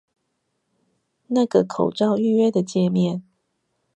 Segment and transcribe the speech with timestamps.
[1.27, 3.21] 那個口罩預約的介面